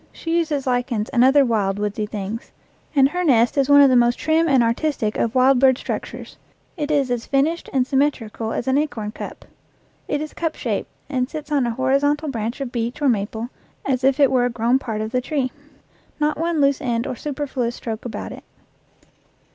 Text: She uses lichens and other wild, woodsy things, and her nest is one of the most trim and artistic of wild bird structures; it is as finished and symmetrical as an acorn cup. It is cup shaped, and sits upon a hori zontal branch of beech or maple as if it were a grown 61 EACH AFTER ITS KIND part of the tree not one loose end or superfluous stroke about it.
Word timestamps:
She 0.11 0.35
uses 0.39 0.65
lichens 0.65 1.09
and 1.09 1.23
other 1.23 1.45
wild, 1.45 1.77
woodsy 1.77 2.07
things, 2.07 2.51
and 2.95 3.09
her 3.09 3.23
nest 3.23 3.55
is 3.55 3.69
one 3.69 3.81
of 3.81 3.89
the 3.91 3.95
most 3.95 4.17
trim 4.17 4.47
and 4.49 4.63
artistic 4.63 5.15
of 5.15 5.35
wild 5.35 5.59
bird 5.59 5.77
structures; 5.77 6.37
it 6.75 6.89
is 6.89 7.11
as 7.11 7.27
finished 7.27 7.69
and 7.71 7.85
symmetrical 7.85 8.51
as 8.51 8.67
an 8.67 8.79
acorn 8.79 9.11
cup. 9.11 9.45
It 10.07 10.19
is 10.19 10.33
cup 10.33 10.55
shaped, 10.55 10.89
and 11.07 11.29
sits 11.29 11.51
upon 11.51 11.67
a 11.67 11.71
hori 11.75 11.99
zontal 11.99 12.31
branch 12.31 12.61
of 12.61 12.71
beech 12.71 12.99
or 12.99 13.09
maple 13.09 13.51
as 13.85 14.03
if 14.03 14.19
it 14.19 14.31
were 14.31 14.45
a 14.45 14.49
grown 14.49 14.77
61 14.77 14.77
EACH 14.77 14.81
AFTER 14.81 14.87
ITS 14.87 14.87
KIND 14.87 14.87
part 14.87 15.01
of 15.01 15.11
the 15.11 15.27
tree 15.27 15.51
not 16.19 16.37
one 16.39 16.59
loose 16.61 16.81
end 16.81 17.05
or 17.05 17.15
superfluous 17.15 17.75
stroke 17.75 18.03
about 18.03 18.31
it. 18.31 18.43